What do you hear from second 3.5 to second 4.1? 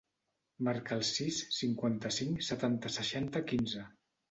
quinze.